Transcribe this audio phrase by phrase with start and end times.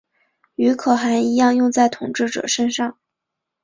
[0.55, 2.97] 与可汗一样用在统治者身上。